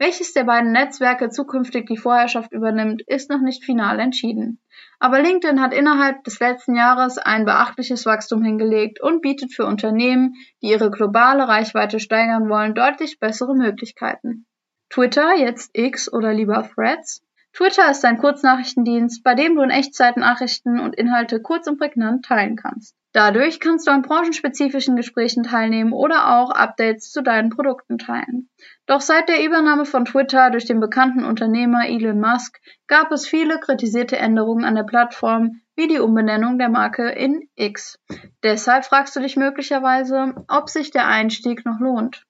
Welches 0.00 0.32
der 0.32 0.44
beiden 0.44 0.70
Netzwerke 0.70 1.28
zukünftig 1.28 1.86
die 1.86 1.96
Vorherrschaft 1.96 2.52
übernimmt, 2.52 3.02
ist 3.02 3.30
noch 3.30 3.40
nicht 3.40 3.64
final 3.64 3.98
entschieden. 3.98 4.60
Aber 5.00 5.20
LinkedIn 5.20 5.60
hat 5.60 5.74
innerhalb 5.74 6.22
des 6.22 6.38
letzten 6.38 6.76
Jahres 6.76 7.18
ein 7.18 7.44
beachtliches 7.44 8.06
Wachstum 8.06 8.44
hingelegt 8.44 9.00
und 9.00 9.22
bietet 9.22 9.52
für 9.52 9.66
Unternehmen, 9.66 10.34
die 10.62 10.68
ihre 10.68 10.92
globale 10.92 11.48
Reichweite 11.48 11.98
steigern 11.98 12.48
wollen, 12.48 12.76
deutlich 12.76 13.18
bessere 13.18 13.56
Möglichkeiten. 13.56 14.46
Twitter, 14.88 15.36
jetzt 15.36 15.70
X 15.72 16.12
oder 16.12 16.32
lieber 16.32 16.68
Threads. 16.74 17.22
Twitter 17.52 17.90
ist 17.90 18.04
ein 18.04 18.18
Kurznachrichtendienst, 18.18 19.24
bei 19.24 19.34
dem 19.34 19.56
du 19.56 19.62
in 19.62 19.70
Echtzeit 19.70 20.16
Nachrichten 20.16 20.78
und 20.78 20.94
Inhalte 20.94 21.42
kurz 21.42 21.66
und 21.66 21.78
prägnant 21.78 22.24
teilen 22.24 22.54
kannst. 22.54 22.94
Dadurch 23.12 23.58
kannst 23.58 23.86
du 23.86 23.90
an 23.90 24.02
branchenspezifischen 24.02 24.94
Gesprächen 24.94 25.42
teilnehmen 25.42 25.92
oder 25.92 26.36
auch 26.36 26.50
Updates 26.50 27.10
zu 27.10 27.22
deinen 27.22 27.48
Produkten 27.48 27.96
teilen. 27.96 28.50
Doch 28.86 29.00
seit 29.00 29.30
der 29.30 29.44
Übernahme 29.44 29.86
von 29.86 30.04
Twitter 30.04 30.50
durch 30.50 30.66
den 30.66 30.78
bekannten 30.78 31.24
Unternehmer 31.24 31.88
Elon 31.88 32.20
Musk 32.20 32.60
gab 32.86 33.10
es 33.10 33.26
viele 33.26 33.58
kritisierte 33.60 34.18
Änderungen 34.18 34.64
an 34.64 34.74
der 34.74 34.82
Plattform, 34.82 35.62
wie 35.74 35.88
die 35.88 36.00
Umbenennung 36.00 36.58
der 36.58 36.68
Marke 36.68 37.08
in 37.08 37.48
X. 37.54 37.98
Deshalb 38.42 38.84
fragst 38.84 39.16
du 39.16 39.20
dich 39.20 39.36
möglicherweise, 39.36 40.34
ob 40.48 40.68
sich 40.68 40.90
der 40.90 41.06
Einstieg 41.06 41.64
noch 41.64 41.80
lohnt. 41.80 42.26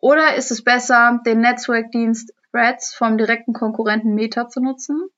Oder 0.00 0.34
ist 0.34 0.50
es 0.50 0.64
besser, 0.64 1.20
den 1.26 1.40
Netzwerkdienst 1.40 2.32
Threads 2.50 2.94
vom 2.94 3.18
direkten 3.18 3.52
Konkurrenten 3.52 4.14
Meta 4.14 4.48
zu 4.48 4.60
nutzen? 4.60 5.08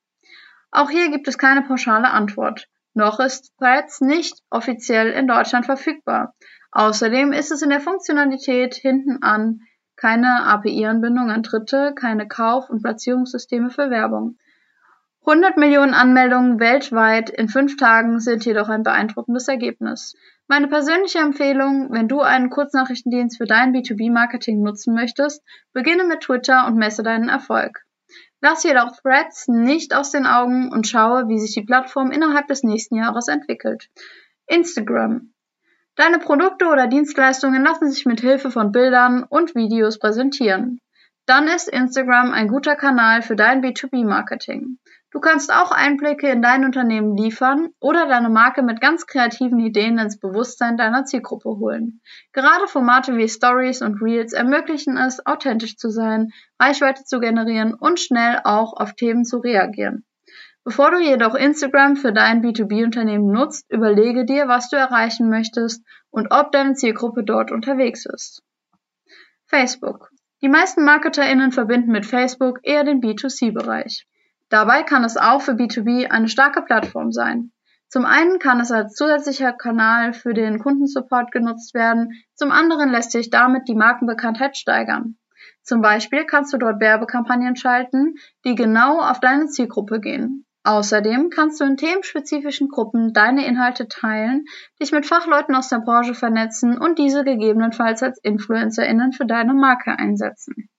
Auch 0.69 0.89
hier 0.89 1.09
gibt 1.09 1.27
es 1.27 1.37
keine 1.37 1.63
pauschale 1.63 2.09
Antwort. 2.11 2.67
Noch 2.93 3.19
ist 3.19 3.51
Threads 3.57 4.01
nicht 4.01 4.41
offiziell 4.49 5.11
in 5.11 5.27
Deutschland 5.27 5.65
verfügbar. 5.65 6.33
Außerdem 6.71 7.33
ist 7.33 7.51
es 7.51 7.61
in 7.61 7.69
der 7.69 7.81
Funktionalität 7.81 8.75
hinten 8.75 9.23
an 9.23 9.61
keine 9.95 10.45
API-Anbindung 10.45 11.29
an 11.29 11.43
Dritte, 11.43 11.93
keine 11.95 12.27
Kauf- 12.27 12.69
und 12.69 12.81
Platzierungssysteme 12.81 13.69
für 13.69 13.89
Werbung. 13.89 14.37
100 15.23 15.57
Millionen 15.57 15.93
Anmeldungen 15.93 16.59
weltweit 16.59 17.29
in 17.29 17.47
fünf 17.47 17.77
Tagen 17.77 18.19
sind 18.19 18.43
jedoch 18.43 18.69
ein 18.69 18.81
beeindruckendes 18.81 19.47
Ergebnis. 19.47 20.15
Meine 20.47 20.67
persönliche 20.67 21.19
Empfehlung, 21.19 21.89
wenn 21.91 22.07
du 22.07 22.21
einen 22.21 22.49
Kurznachrichtendienst 22.49 23.37
für 23.37 23.45
dein 23.45 23.73
B2B-Marketing 23.73 24.63
nutzen 24.63 24.95
möchtest, 24.95 25.43
beginne 25.73 26.05
mit 26.05 26.21
Twitter 26.21 26.65
und 26.65 26.77
messe 26.77 27.03
deinen 27.03 27.29
Erfolg. 27.29 27.85
Lass 28.41 28.63
jedoch 28.63 28.95
Threads 28.97 29.47
nicht 29.47 29.93
aus 29.93 30.11
den 30.11 30.25
Augen 30.25 30.71
und 30.71 30.87
schaue, 30.87 31.27
wie 31.27 31.37
sich 31.37 31.53
die 31.53 31.63
Plattform 31.63 32.11
innerhalb 32.11 32.47
des 32.47 32.63
nächsten 32.63 32.95
Jahres 32.95 33.27
entwickelt. 33.27 33.89
Instagram. 34.47 35.31
Deine 35.95 36.17
Produkte 36.17 36.67
oder 36.67 36.87
Dienstleistungen 36.87 37.63
lassen 37.63 37.91
sich 37.91 38.05
mit 38.07 38.21
Hilfe 38.21 38.49
von 38.49 38.71
Bildern 38.71 39.23
und 39.23 39.53
Videos 39.53 39.99
präsentieren. 39.99 40.79
Dann 41.27 41.47
ist 41.47 41.69
Instagram 41.69 42.33
ein 42.33 42.47
guter 42.47 42.75
Kanal 42.75 43.21
für 43.21 43.35
dein 43.35 43.63
B2B-Marketing. 43.63 44.79
Du 45.11 45.19
kannst 45.19 45.51
auch 45.53 45.71
Einblicke 45.71 46.29
in 46.29 46.41
dein 46.41 46.63
Unternehmen 46.63 47.17
liefern 47.17 47.73
oder 47.81 48.07
deine 48.07 48.29
Marke 48.29 48.63
mit 48.63 48.79
ganz 48.79 49.05
kreativen 49.05 49.59
Ideen 49.59 49.97
ins 49.97 50.17
Bewusstsein 50.17 50.77
deiner 50.77 51.03
Zielgruppe 51.03 51.49
holen. 51.49 51.99
Gerade 52.31 52.65
Formate 52.67 53.17
wie 53.17 53.27
Stories 53.27 53.81
und 53.81 54.01
Reels 54.01 54.31
ermöglichen 54.31 54.95
es, 54.97 55.25
authentisch 55.25 55.75
zu 55.75 55.89
sein, 55.89 56.31
Reichweite 56.61 57.03
zu 57.03 57.19
generieren 57.19 57.73
und 57.73 57.99
schnell 57.99 58.39
auch 58.45 58.71
auf 58.71 58.93
Themen 58.93 59.25
zu 59.25 59.39
reagieren. 59.39 60.05
Bevor 60.63 60.91
du 60.91 60.99
jedoch 60.99 61.35
Instagram 61.35 61.97
für 61.97 62.13
dein 62.13 62.41
B2B-Unternehmen 62.41 63.31
nutzt, 63.33 63.69
überlege 63.69 64.23
dir, 64.23 64.47
was 64.47 64.69
du 64.69 64.77
erreichen 64.77 65.29
möchtest 65.29 65.83
und 66.09 66.27
ob 66.31 66.53
deine 66.53 66.75
Zielgruppe 66.75 67.23
dort 67.25 67.51
unterwegs 67.51 68.05
ist. 68.05 68.43
Facebook. 69.45 70.09
Die 70.41 70.49
meisten 70.49 70.85
MarketerInnen 70.85 71.51
verbinden 71.51 71.91
mit 71.91 72.05
Facebook 72.05 72.59
eher 72.63 72.85
den 72.85 73.01
B2C-Bereich. 73.01 74.07
Dabei 74.51 74.83
kann 74.83 75.05
es 75.05 75.15
auch 75.15 75.41
für 75.41 75.53
B2B 75.53 76.11
eine 76.11 76.27
starke 76.27 76.61
Plattform 76.61 77.13
sein. 77.13 77.53
Zum 77.87 78.05
einen 78.05 78.37
kann 78.37 78.59
es 78.59 78.69
als 78.69 78.93
zusätzlicher 78.93 79.53
Kanal 79.53 80.11
für 80.11 80.33
den 80.33 80.59
Kundensupport 80.59 81.31
genutzt 81.31 81.73
werden, 81.73 82.09
zum 82.35 82.51
anderen 82.51 82.91
lässt 82.91 83.11
sich 83.11 83.29
damit 83.29 83.69
die 83.69 83.75
Markenbekanntheit 83.75 84.57
steigern. 84.57 85.15
Zum 85.63 85.81
Beispiel 85.81 86.25
kannst 86.25 86.51
du 86.51 86.57
dort 86.57 86.81
Werbekampagnen 86.81 87.55
schalten, 87.55 88.15
die 88.43 88.55
genau 88.55 88.99
auf 88.99 89.21
deine 89.21 89.47
Zielgruppe 89.47 90.01
gehen. 90.01 90.45
Außerdem 90.63 91.29
kannst 91.29 91.61
du 91.61 91.63
in 91.63 91.77
themenspezifischen 91.77 92.67
Gruppen 92.67 93.13
deine 93.13 93.45
Inhalte 93.45 93.87
teilen, 93.87 94.43
dich 94.81 94.91
mit 94.91 95.05
Fachleuten 95.05 95.55
aus 95.55 95.69
der 95.69 95.79
Branche 95.79 96.13
vernetzen 96.13 96.77
und 96.77 96.99
diese 96.99 97.23
gegebenenfalls 97.23 98.03
als 98.03 98.19
InfluencerInnen 98.21 99.13
für 99.13 99.25
deine 99.25 99.53
Marke 99.53 99.97
einsetzen. 99.97 100.69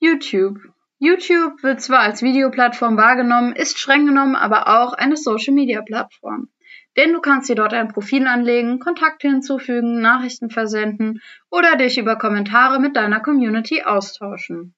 YouTube 0.00 0.58
YouTube 1.02 1.62
wird 1.62 1.80
zwar 1.80 2.00
als 2.00 2.20
Videoplattform 2.20 2.98
wahrgenommen, 2.98 3.54
ist 3.54 3.78
streng 3.78 4.04
genommen 4.04 4.36
aber 4.36 4.68
auch 4.68 4.92
eine 4.92 5.16
Social-Media-Plattform. 5.16 6.50
Denn 6.94 7.14
du 7.14 7.20
kannst 7.20 7.48
dir 7.48 7.54
dort 7.54 7.72
ein 7.72 7.88
Profil 7.88 8.26
anlegen, 8.26 8.80
Kontakte 8.80 9.28
hinzufügen, 9.28 10.02
Nachrichten 10.02 10.50
versenden 10.50 11.22
oder 11.50 11.76
dich 11.76 11.96
über 11.96 12.16
Kommentare 12.16 12.80
mit 12.80 12.96
deiner 12.96 13.20
Community 13.20 13.82
austauschen. 13.82 14.74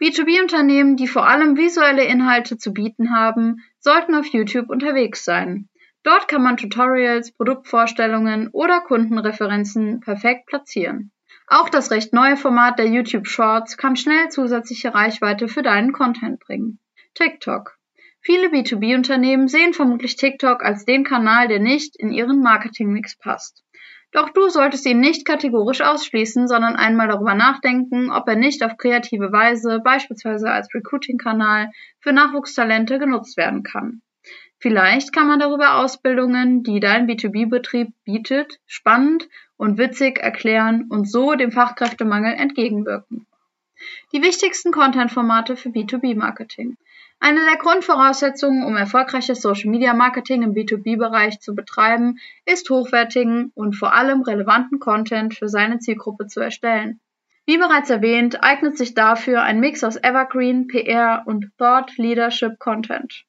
B2B-Unternehmen, 0.00 0.96
die 0.96 1.06
vor 1.06 1.26
allem 1.26 1.58
visuelle 1.58 2.04
Inhalte 2.04 2.56
zu 2.56 2.72
bieten 2.72 3.14
haben, 3.14 3.58
sollten 3.78 4.14
auf 4.14 4.24
YouTube 4.24 4.70
unterwegs 4.70 5.22
sein. 5.22 5.68
Dort 6.02 6.28
kann 6.28 6.42
man 6.42 6.56
Tutorials, 6.56 7.32
Produktvorstellungen 7.32 8.48
oder 8.52 8.80
Kundenreferenzen 8.80 10.00
perfekt 10.00 10.46
platzieren. 10.46 11.12
Auch 11.50 11.70
das 11.70 11.90
recht 11.90 12.12
neue 12.12 12.36
Format 12.36 12.78
der 12.78 12.88
YouTube 12.88 13.26
Shorts 13.26 13.78
kann 13.78 13.96
schnell 13.96 14.28
zusätzliche 14.28 14.94
Reichweite 14.94 15.48
für 15.48 15.62
deinen 15.62 15.92
Content 15.92 16.40
bringen. 16.40 16.78
TikTok. 17.14 17.78
Viele 18.20 18.48
B2B-Unternehmen 18.48 19.48
sehen 19.48 19.72
vermutlich 19.72 20.16
TikTok 20.16 20.62
als 20.62 20.84
den 20.84 21.04
Kanal, 21.04 21.48
der 21.48 21.60
nicht 21.60 21.96
in 21.96 22.10
ihren 22.10 22.42
Marketingmix 22.42 23.16
passt. 23.16 23.64
Doch 24.12 24.28
du 24.30 24.48
solltest 24.50 24.86
ihn 24.86 25.00
nicht 25.00 25.26
kategorisch 25.26 25.80
ausschließen, 25.80 26.48
sondern 26.48 26.76
einmal 26.76 27.08
darüber 27.08 27.34
nachdenken, 27.34 28.10
ob 28.10 28.28
er 28.28 28.36
nicht 28.36 28.62
auf 28.62 28.76
kreative 28.76 29.32
Weise, 29.32 29.80
beispielsweise 29.82 30.50
als 30.50 30.72
Recruiting-Kanal, 30.74 31.70
für 32.00 32.12
Nachwuchstalente 32.12 32.98
genutzt 32.98 33.38
werden 33.38 33.62
kann. 33.62 34.02
Vielleicht 34.60 35.12
kann 35.12 35.28
man 35.28 35.38
darüber 35.38 35.76
Ausbildungen, 35.76 36.64
die 36.64 36.80
dein 36.80 37.06
B2B-Betrieb 37.08 37.92
bietet, 38.04 38.58
spannend 38.66 39.28
und 39.56 39.78
witzig 39.78 40.18
erklären 40.18 40.86
und 40.88 41.08
so 41.08 41.34
dem 41.34 41.52
Fachkräftemangel 41.52 42.34
entgegenwirken. 42.34 43.26
Die 44.12 44.22
wichtigsten 44.22 44.72
Content-Formate 44.72 45.56
für 45.56 45.68
B2B-Marketing. 45.68 46.76
Eine 47.20 47.44
der 47.44 47.56
Grundvoraussetzungen, 47.56 48.64
um 48.64 48.76
erfolgreiches 48.76 49.40
Social-Media-Marketing 49.42 50.42
im 50.42 50.54
B2B-Bereich 50.54 51.38
zu 51.40 51.54
betreiben, 51.54 52.18
ist 52.44 52.68
hochwertigen 52.70 53.52
und 53.54 53.74
vor 53.74 53.92
allem 53.92 54.22
relevanten 54.22 54.80
Content 54.80 55.34
für 55.34 55.48
seine 55.48 55.78
Zielgruppe 55.78 56.26
zu 56.26 56.40
erstellen. 56.40 56.98
Wie 57.46 57.58
bereits 57.58 57.90
erwähnt, 57.90 58.42
eignet 58.42 58.76
sich 58.76 58.94
dafür 58.94 59.42
ein 59.42 59.60
Mix 59.60 59.84
aus 59.84 59.96
Evergreen, 59.96 60.66
PR 60.66 61.22
und 61.26 61.50
Thought 61.58 61.96
Leadership 61.96 62.58
Content. 62.58 63.24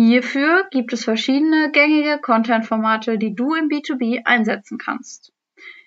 Hierfür 0.00 0.68
gibt 0.70 0.92
es 0.92 1.02
verschiedene 1.02 1.72
gängige 1.72 2.20
Content-Formate, 2.20 3.18
die 3.18 3.34
du 3.34 3.56
im 3.56 3.68
B2B 3.68 4.20
einsetzen 4.24 4.78
kannst. 4.78 5.32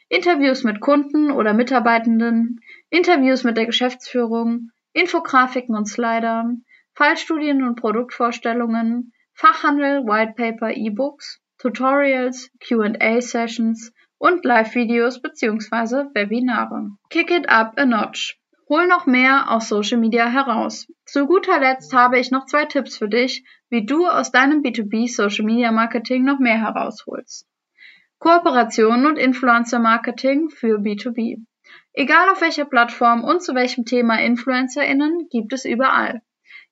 Interviews 0.10 0.66
mit 0.66 0.82
Kunden 0.82 1.32
oder 1.32 1.54
Mitarbeitenden, 1.54 2.60
Interviews 2.90 3.46
mit 3.46 3.56
der 3.56 3.68
Geschäftsführung, 3.68 4.72
Infografiken 4.92 5.78
und 5.78 5.86
Slidern, 5.86 6.66
Fallstudien 6.94 7.64
und 7.64 7.76
Produktvorstellungen, 7.76 9.14
Fachhandel, 9.34 10.04
Whitepaper, 10.06 10.72
E-Books, 10.72 11.40
Tutorials, 11.58 12.52
Q&A-Sessions 12.68 13.94
und 14.18 14.44
Live-Videos 14.44 15.22
bzw. 15.22 16.14
Webinare. 16.14 16.98
Kick 17.10 17.32
it 17.32 17.48
up 17.48 17.76
a 17.78 17.86
notch. 17.86 18.41
Hol 18.74 18.88
noch 18.88 19.06
mehr 19.06 19.52
aus 19.52 19.68
Social 19.68 19.98
Media 19.98 20.30
heraus. 20.30 20.88
Zu 21.04 21.28
guter 21.28 21.60
Letzt 21.60 21.92
habe 21.92 22.18
ich 22.18 22.32
noch 22.32 22.46
zwei 22.46 22.64
Tipps 22.64 22.98
für 22.98 23.10
dich, 23.10 23.44
wie 23.70 23.86
du 23.86 24.08
aus 24.08 24.32
deinem 24.32 24.62
B2B 24.62 25.14
Social 25.14 25.44
Media 25.44 25.74
Marketing 25.74 26.24
noch 26.24 26.40
mehr 26.40 26.58
herausholst. 26.58 27.46
Kooperationen 28.20 29.08
und 29.08 29.18
Influencer 29.18 29.80
Marketing 29.80 30.50
für 30.50 30.78
B2B. 30.78 31.44
Egal 31.92 32.30
auf 32.30 32.40
welcher 32.40 32.64
Plattform 32.64 33.26
und 33.26 33.44
zu 33.44 33.56
welchem 33.56 33.84
Thema 33.84 34.22
InfluencerInnen 34.22 35.28
gibt 35.30 35.52
es 35.52 35.66
überall. 35.66 36.22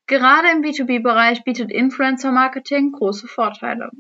Gerade 0.08 0.52
im 0.54 0.62
B2B-Bereich 0.62 1.44
bietet 1.44 1.70
Influencer-Marketing 1.70 2.94
große 2.94 3.28
Vorteile. 3.28 3.92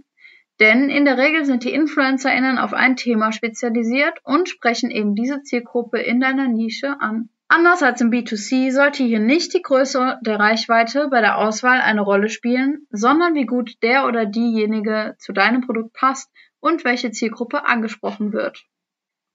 Denn 0.61 0.89
in 0.89 1.03
der 1.03 1.17
Regel 1.17 1.43
sind 1.43 1.65
die 1.65 1.73
InfluencerInnen 1.73 2.59
auf 2.59 2.71
ein 2.71 2.95
Thema 2.95 3.33
spezialisiert 3.33 4.19
und 4.23 4.47
sprechen 4.47 4.89
eben 4.89 5.15
diese 5.15 5.43
Zielgruppe 5.43 5.99
in 5.99 6.21
deiner 6.21 6.47
Nische 6.47 6.95
an. 7.01 7.29
Anders 7.51 7.81
als 7.81 7.99
im 7.99 8.11
B2C 8.11 8.71
sollte 8.71 9.03
hier 9.03 9.19
nicht 9.19 9.55
die 9.55 9.63
Größe 9.63 10.19
der 10.21 10.39
Reichweite 10.39 11.07
bei 11.09 11.19
der 11.19 11.39
Auswahl 11.39 11.81
eine 11.81 12.01
Rolle 12.01 12.29
spielen, 12.29 12.85
sondern 12.91 13.33
wie 13.33 13.47
gut 13.47 13.81
der 13.81 14.05
oder 14.05 14.27
diejenige 14.27 15.15
zu 15.17 15.33
deinem 15.33 15.61
Produkt 15.61 15.93
passt 15.93 16.31
und 16.59 16.85
welche 16.85 17.09
Zielgruppe 17.09 17.67
angesprochen 17.67 18.33
wird. 18.33 18.65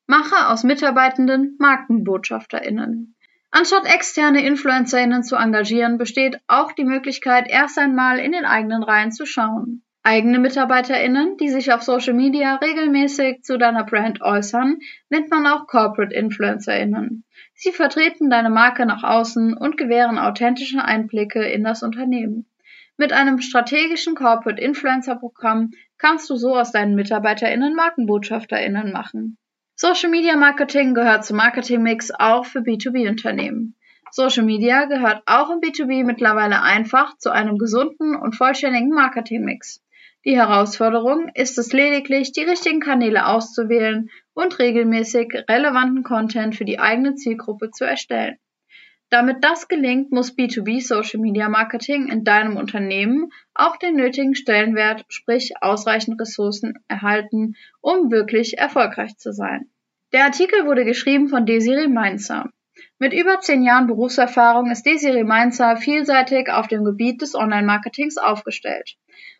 Mache 0.06 0.48
aus 0.48 0.62
Mitarbeitenden 0.62 1.56
MarkenbotschafterInnen. 1.58 3.16
Anstatt 3.50 3.86
externe 3.86 4.44
InfluencerInnen 4.44 5.22
zu 5.22 5.36
engagieren, 5.36 5.96
besteht 5.96 6.40
auch 6.48 6.72
die 6.72 6.84
Möglichkeit, 6.84 7.46
erst 7.48 7.78
einmal 7.78 8.18
in 8.18 8.32
den 8.32 8.44
eigenen 8.44 8.82
Reihen 8.82 9.12
zu 9.12 9.26
schauen. 9.26 9.83
Eigene 10.06 10.38
MitarbeiterInnen, 10.38 11.38
die 11.38 11.48
sich 11.48 11.72
auf 11.72 11.82
Social 11.82 12.12
Media 12.12 12.56
regelmäßig 12.56 13.42
zu 13.42 13.56
deiner 13.56 13.84
Brand 13.84 14.20
äußern, 14.20 14.80
nennt 15.08 15.30
man 15.30 15.46
auch 15.46 15.66
Corporate 15.66 16.14
InfluencerInnen. 16.14 17.24
Sie 17.54 17.72
vertreten 17.72 18.28
deine 18.28 18.50
Marke 18.50 18.84
nach 18.84 19.02
außen 19.02 19.56
und 19.56 19.78
gewähren 19.78 20.18
authentische 20.18 20.84
Einblicke 20.84 21.42
in 21.42 21.64
das 21.64 21.82
Unternehmen. 21.82 22.44
Mit 22.98 23.14
einem 23.14 23.40
strategischen 23.40 24.14
Corporate 24.14 24.60
Influencer 24.60 25.16
Programm 25.16 25.70
kannst 25.96 26.28
du 26.28 26.36
so 26.36 26.54
aus 26.54 26.70
deinen 26.70 26.96
MitarbeiterInnen 26.96 27.74
MarkenbotschafterInnen 27.74 28.92
machen. 28.92 29.38
Social 29.74 30.10
Media 30.10 30.36
Marketing 30.36 30.92
gehört 30.92 31.24
zum 31.24 31.38
Marketingmix 31.38 32.10
auch 32.10 32.44
für 32.44 32.58
B2B-Unternehmen. 32.58 33.74
Social 34.10 34.44
Media 34.44 34.84
gehört 34.84 35.22
auch 35.24 35.48
im 35.48 35.60
B2B 35.60 36.04
mittlerweile 36.04 36.60
einfach 36.60 37.16
zu 37.16 37.30
einem 37.30 37.56
gesunden 37.56 38.14
und 38.14 38.36
vollständigen 38.36 38.90
Marketingmix. 38.90 39.83
Die 40.26 40.36
Herausforderung 40.36 41.30
ist 41.34 41.58
es 41.58 41.74
lediglich, 41.74 42.32
die 42.32 42.44
richtigen 42.44 42.80
Kanäle 42.80 43.26
auszuwählen 43.26 44.08
und 44.32 44.58
regelmäßig 44.58 45.44
relevanten 45.50 46.02
Content 46.02 46.56
für 46.56 46.64
die 46.64 46.78
eigene 46.78 47.14
Zielgruppe 47.14 47.70
zu 47.70 47.84
erstellen. 47.84 48.38
Damit 49.10 49.44
das 49.44 49.68
gelingt, 49.68 50.12
muss 50.12 50.34
B2B 50.34 50.80
Social 50.80 51.20
Media 51.20 51.50
Marketing 51.50 52.08
in 52.08 52.24
deinem 52.24 52.56
Unternehmen 52.56 53.30
auch 53.52 53.76
den 53.76 53.96
nötigen 53.96 54.34
Stellenwert, 54.34 55.04
sprich 55.08 55.52
ausreichend 55.60 56.18
Ressourcen 56.18 56.78
erhalten, 56.88 57.54
um 57.82 58.10
wirklich 58.10 58.56
erfolgreich 58.56 59.18
zu 59.18 59.30
sein. 59.30 59.68
Der 60.14 60.24
Artikel 60.24 60.64
wurde 60.64 60.86
geschrieben 60.86 61.28
von 61.28 61.44
Desiree 61.44 61.86
Mainzer. 61.86 62.50
Mit 62.98 63.12
über 63.12 63.40
zehn 63.40 63.62
Jahren 63.62 63.86
Berufserfahrung 63.86 64.70
ist 64.70 64.86
Desiree 64.86 65.22
Mainzer 65.22 65.76
vielseitig 65.76 66.50
auf 66.50 66.66
dem 66.66 66.82
Gebiet 66.82 67.20
des 67.20 67.34
Online-Marketings 67.34 68.16
aufgestellt. 68.16 68.96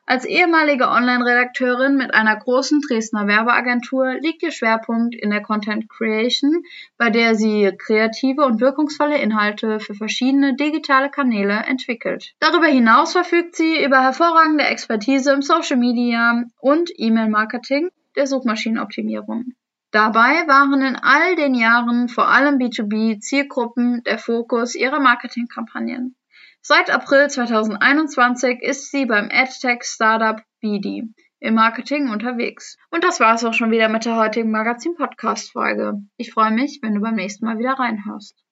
Als 0.07 0.27
ehemalige 0.27 0.89
Online-Redakteurin 0.89 1.97
mit 1.97 2.13
einer 2.13 2.37
großen 2.37 2.83
Dresdner 2.83 3.27
Werbeagentur 3.27 4.15
liegt 4.21 4.43
ihr 4.43 4.51
Schwerpunkt 4.51 5.15
in 5.15 5.31
der 5.31 5.41
Content 5.41 5.89
Creation, 5.89 6.63
bei 6.99 7.09
der 7.09 7.35
sie 7.35 7.73
kreative 7.79 8.45
und 8.45 8.61
wirkungsvolle 8.61 9.17
Inhalte 9.17 9.81
für 9.81 9.95
verschiedene 9.95 10.57
digitale 10.57 11.11
Kanäle 11.11 11.55
entwickelt. 11.55 12.35
Darüber 12.39 12.67
hinaus 12.67 13.13
verfügt 13.13 13.57
sie 13.57 13.83
über 13.83 14.03
hervorragende 14.03 14.65
Expertise 14.65 15.33
im 15.33 15.41
Social 15.41 15.79
Media 15.79 16.45
und 16.61 16.91
E-Mail-Marketing 16.95 17.89
der 18.15 18.27
Suchmaschinenoptimierung. 18.27 19.55
Dabei 19.91 20.47
waren 20.49 20.83
in 20.83 20.97
all 20.97 21.35
den 21.37 21.55
Jahren 21.55 22.09
vor 22.09 22.29
allem 22.29 22.59
B2B-Zielgruppen 22.59 24.03
der 24.05 24.19
Fokus 24.19 24.75
ihrer 24.75 25.01
Marketingkampagnen. 25.01 26.15
Seit 26.66 26.88
April 26.88 27.28
2021 27.28 28.62
ist 28.62 28.90
sie 28.90 29.04
beim 29.04 29.28
AdTech-Startup 29.30 30.40
BD 30.62 31.02
im 31.38 31.54
Marketing 31.54 32.09
unterwegs. 32.09 32.78
Und 32.90 33.04
das 33.04 33.21
war 33.21 33.35
es 33.35 33.44
auch 33.44 33.53
schon 33.53 33.70
wieder 33.70 33.90
mit 33.90 34.07
der 34.07 34.16
heutigen 34.16 34.50
Magazin-Podcast-Folge. 34.50 36.00
Ich 36.16 36.33
freue 36.33 36.53
mich, 36.53 36.79
wenn 36.81 36.94
du 36.94 37.03
beim 37.03 37.16
nächsten 37.16 37.44
Mal 37.44 37.59
wieder 37.59 37.74
reinhörst. 37.74 38.42